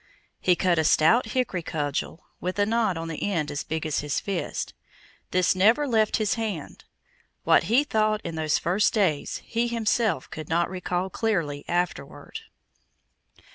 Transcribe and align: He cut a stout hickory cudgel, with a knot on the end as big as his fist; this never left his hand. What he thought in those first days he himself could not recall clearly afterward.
He 0.39 0.55
cut 0.55 0.79
a 0.79 0.83
stout 0.83 1.27
hickory 1.27 1.61
cudgel, 1.61 2.25
with 2.39 2.57
a 2.57 2.65
knot 2.65 2.97
on 2.97 3.07
the 3.07 3.21
end 3.21 3.51
as 3.51 3.63
big 3.63 3.85
as 3.85 3.99
his 3.99 4.19
fist; 4.19 4.73
this 5.29 5.53
never 5.53 5.87
left 5.87 6.17
his 6.17 6.33
hand. 6.33 6.85
What 7.43 7.65
he 7.65 7.83
thought 7.83 8.19
in 8.23 8.33
those 8.33 8.57
first 8.57 8.95
days 8.95 9.43
he 9.45 9.67
himself 9.67 10.27
could 10.31 10.49
not 10.49 10.71
recall 10.71 11.11
clearly 11.11 11.63
afterward. 11.69 12.39